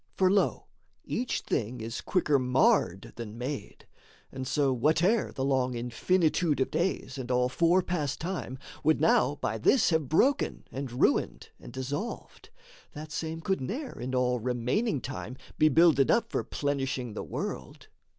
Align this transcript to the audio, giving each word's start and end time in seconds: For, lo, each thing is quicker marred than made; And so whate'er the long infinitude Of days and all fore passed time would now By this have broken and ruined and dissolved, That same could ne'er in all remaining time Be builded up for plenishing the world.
For, 0.17 0.31
lo, 0.31 0.65
each 1.05 1.41
thing 1.41 1.79
is 1.79 2.01
quicker 2.01 2.39
marred 2.39 3.13
than 3.17 3.37
made; 3.37 3.85
And 4.31 4.47
so 4.47 4.73
whate'er 4.75 5.31
the 5.31 5.45
long 5.45 5.75
infinitude 5.75 6.59
Of 6.59 6.71
days 6.71 7.19
and 7.19 7.29
all 7.29 7.49
fore 7.49 7.83
passed 7.83 8.19
time 8.19 8.57
would 8.83 8.99
now 8.99 9.35
By 9.35 9.59
this 9.59 9.91
have 9.91 10.09
broken 10.09 10.63
and 10.71 10.91
ruined 10.91 11.49
and 11.59 11.71
dissolved, 11.71 12.49
That 12.93 13.11
same 13.11 13.41
could 13.41 13.61
ne'er 13.61 13.99
in 14.01 14.15
all 14.15 14.39
remaining 14.39 15.01
time 15.01 15.37
Be 15.59 15.69
builded 15.69 16.09
up 16.09 16.31
for 16.31 16.43
plenishing 16.43 17.13
the 17.13 17.23
world. 17.23 17.87